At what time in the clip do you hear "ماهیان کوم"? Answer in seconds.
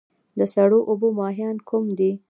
1.19-1.85